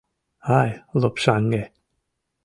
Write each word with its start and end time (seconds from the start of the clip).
Ай, 0.59 0.71
лопшаҥге! 1.01 1.63